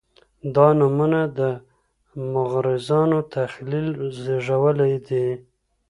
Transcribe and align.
دا 0.55 0.67
نومونه 0.79 1.21
د 1.37 1.39
مغرضانو 2.33 3.19
تخیل 3.33 3.87
زېږولي 4.21 4.93
دي. 5.07 5.25